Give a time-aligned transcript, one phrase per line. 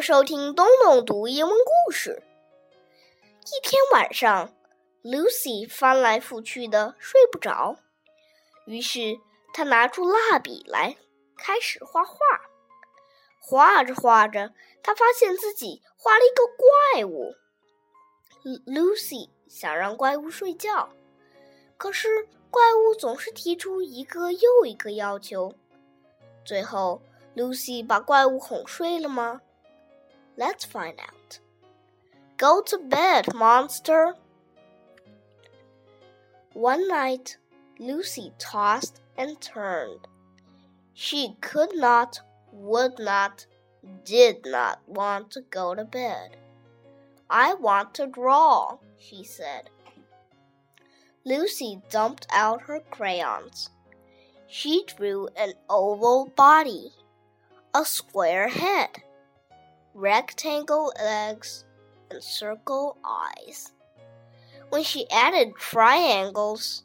[0.00, 2.22] 收听东东读英文故事。
[3.40, 4.54] 一天晚上
[5.02, 7.76] ，Lucy 翻来覆去的睡不着，
[8.64, 9.18] 于是
[9.52, 10.96] 她拿出蜡笔来，
[11.36, 12.16] 开始画画。
[13.38, 17.34] 画着画着，她发现自己画了一个怪物。
[18.66, 20.88] Lucy 想让怪物睡觉，
[21.76, 25.52] 可是怪物总是提出一个又一个要求。
[26.42, 27.02] 最后
[27.36, 29.42] ，Lucy 把怪物哄睡了吗
[30.40, 31.38] ？Let's find out.
[32.38, 34.14] Go to bed, monster.
[36.54, 37.36] One night,
[37.78, 40.08] Lucy tossed and turned.
[40.94, 42.20] She could not,
[42.52, 43.44] would not,
[44.06, 46.38] did not want to go to bed.
[47.28, 49.68] I want to draw, she said.
[51.26, 53.68] Lucy dumped out her crayons.
[54.48, 56.92] She drew an oval body,
[57.74, 59.02] a square head
[60.00, 61.64] rectangle legs,
[62.10, 63.72] and circle eyes.
[64.70, 66.84] When she added triangles,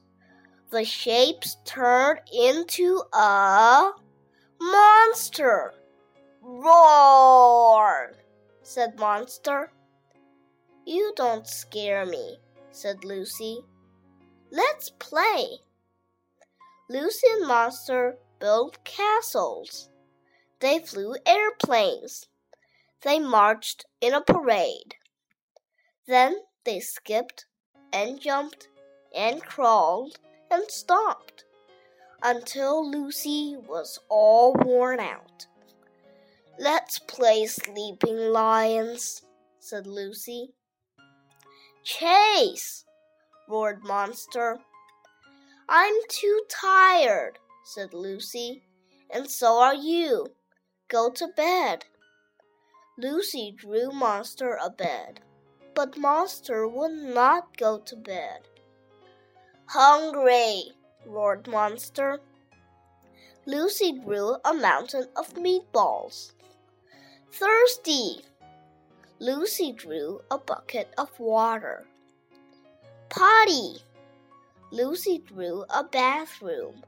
[0.70, 3.92] the shapes turned into a
[4.60, 5.74] monster.
[6.42, 8.14] Roar!
[8.62, 9.72] said Monster.
[10.86, 12.38] You don't scare me,
[12.72, 13.62] said Lucy.
[14.52, 15.60] Let's play.
[16.90, 19.90] Lucy and Monster built castles.
[20.60, 22.28] They flew airplanes
[23.04, 24.96] they marched in a parade.
[26.08, 27.46] Then they skipped
[27.92, 28.68] and jumped
[29.16, 30.20] and crawled
[30.52, 31.46] and stomped
[32.22, 35.48] until Lucy was all worn out.
[36.58, 39.22] Let's play sleeping lions,
[39.60, 40.54] said Lucy.
[41.84, 42.86] Chase,
[43.48, 44.60] roared Monster.
[45.68, 48.64] I'm too tired, said Lucy,
[49.10, 50.28] and so are you.
[50.88, 51.86] Go to bed.
[52.98, 55.20] Lucy drew Monster a bed,
[55.74, 58.48] but Monster would not go to bed.
[59.66, 60.72] Hungry,
[61.06, 62.22] roared Monster.
[63.46, 66.32] Lucy drew a mountain of meatballs.
[67.34, 68.22] Thirsty,
[69.20, 71.86] Lucy drew a bucket of water.
[73.10, 73.84] Potty,
[74.72, 76.82] Lucy drew a bathroom.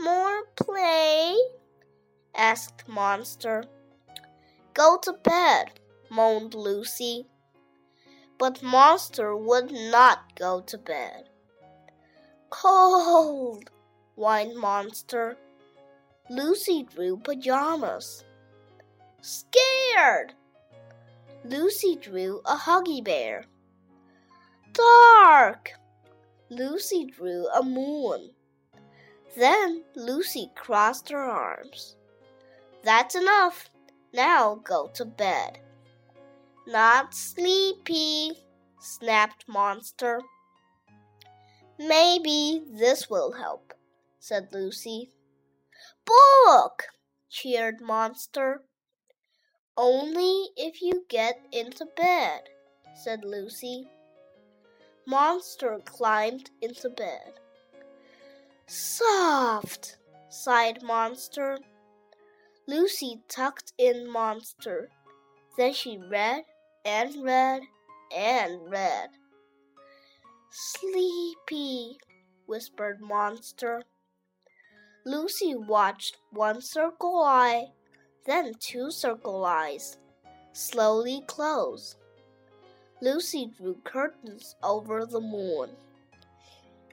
[0.00, 1.36] More play?
[2.34, 3.62] asked Monster.
[4.80, 7.26] Go to bed, moaned Lucy.
[8.38, 11.28] But Monster would not go to bed.
[12.48, 13.68] Cold,
[14.14, 15.36] whined Monster.
[16.30, 18.24] Lucy drew pajamas.
[19.20, 20.32] Scared,
[21.44, 23.44] Lucy drew a huggy bear.
[24.72, 25.72] Dark,
[26.48, 28.30] Lucy drew a moon.
[29.36, 31.96] Then Lucy crossed her arms.
[32.82, 33.69] That's enough,
[34.12, 35.58] now go to bed.
[36.66, 38.32] Not sleepy,
[38.80, 40.20] snapped Monster.
[41.78, 43.72] Maybe this will help,
[44.18, 45.12] said Lucy.
[46.04, 46.84] Book,
[47.28, 48.62] cheered Monster.
[49.76, 52.42] Only if you get into bed,
[52.94, 53.88] said Lucy.
[55.06, 57.32] Monster climbed into bed.
[58.66, 59.96] Soft,
[60.28, 61.58] sighed Monster.
[62.70, 64.90] Lucy tucked in Monster.
[65.58, 66.44] Then she read
[66.84, 67.62] and read
[68.16, 69.08] and read.
[70.52, 71.98] Sleepy,
[72.46, 73.82] whispered Monster.
[75.04, 77.72] Lucy watched one circle eye,
[78.24, 79.98] then two circle eyes,
[80.52, 81.96] slowly close.
[83.02, 85.70] Lucy drew curtains over the moon.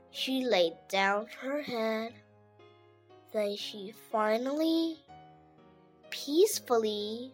[0.09, 2.15] She laid down her head.
[3.31, 5.03] Then she finally
[6.27, 7.31] peacefully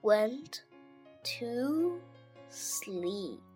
[0.00, 0.62] went
[1.22, 2.00] to
[2.48, 3.49] sleep.